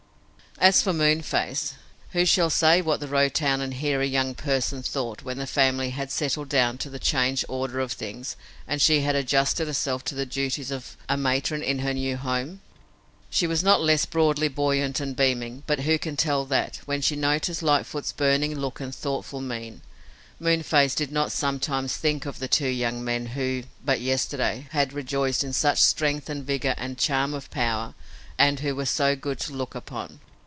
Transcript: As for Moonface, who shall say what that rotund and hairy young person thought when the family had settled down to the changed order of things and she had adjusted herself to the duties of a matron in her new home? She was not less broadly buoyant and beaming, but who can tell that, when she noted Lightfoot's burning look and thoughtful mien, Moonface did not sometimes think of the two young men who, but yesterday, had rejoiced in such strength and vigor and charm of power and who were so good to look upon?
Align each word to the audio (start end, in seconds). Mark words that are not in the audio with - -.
As 0.57 0.79
for 0.83 0.93
Moonface, 0.93 1.73
who 2.11 2.23
shall 2.23 2.51
say 2.51 2.83
what 2.83 2.99
that 2.99 3.07
rotund 3.07 3.63
and 3.63 3.73
hairy 3.73 4.07
young 4.07 4.35
person 4.35 4.83
thought 4.83 5.23
when 5.23 5.39
the 5.39 5.47
family 5.47 5.89
had 5.89 6.11
settled 6.11 6.49
down 6.49 6.77
to 6.79 6.89
the 6.91 6.99
changed 6.99 7.43
order 7.49 7.79
of 7.79 7.91
things 7.93 8.35
and 8.67 8.79
she 8.79 9.01
had 9.01 9.15
adjusted 9.15 9.65
herself 9.65 10.03
to 10.05 10.13
the 10.13 10.23
duties 10.27 10.69
of 10.69 10.95
a 11.09 11.17
matron 11.17 11.63
in 11.63 11.79
her 11.79 11.95
new 11.95 12.15
home? 12.15 12.61
She 13.31 13.47
was 13.47 13.63
not 13.63 13.81
less 13.81 14.05
broadly 14.05 14.49
buoyant 14.49 14.99
and 14.99 15.15
beaming, 15.15 15.63
but 15.65 15.79
who 15.79 15.97
can 15.97 16.15
tell 16.15 16.45
that, 16.45 16.75
when 16.85 17.01
she 17.01 17.15
noted 17.15 17.63
Lightfoot's 17.63 18.11
burning 18.11 18.53
look 18.59 18.79
and 18.79 18.93
thoughtful 18.93 19.41
mien, 19.41 19.81
Moonface 20.39 20.93
did 20.93 21.11
not 21.11 21.31
sometimes 21.31 21.97
think 21.97 22.27
of 22.27 22.37
the 22.37 22.47
two 22.47 22.67
young 22.69 23.03
men 23.03 23.25
who, 23.27 23.63
but 23.83 23.99
yesterday, 23.99 24.67
had 24.69 24.93
rejoiced 24.93 25.43
in 25.43 25.53
such 25.53 25.81
strength 25.81 26.29
and 26.29 26.45
vigor 26.45 26.75
and 26.77 26.99
charm 26.99 27.33
of 27.33 27.49
power 27.49 27.95
and 28.37 28.59
who 28.59 28.75
were 28.75 28.85
so 28.85 29.15
good 29.15 29.39
to 29.39 29.53
look 29.53 29.73
upon? 29.73 30.19